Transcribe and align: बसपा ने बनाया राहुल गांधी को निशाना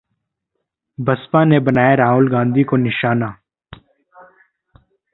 बसपा 0.97 1.43
ने 1.43 1.59
बनाया 1.59 1.93
राहुल 1.95 2.31
गांधी 2.31 2.63
को 2.63 2.77
निशाना 2.77 3.33